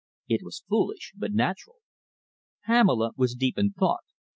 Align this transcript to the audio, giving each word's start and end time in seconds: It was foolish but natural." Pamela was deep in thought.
It 0.27 0.41
was 0.43 0.63
foolish 0.67 1.13
but 1.15 1.31
natural." 1.31 1.75
Pamela 2.65 3.11
was 3.17 3.35
deep 3.35 3.59
in 3.59 3.73
thought. 3.73 4.01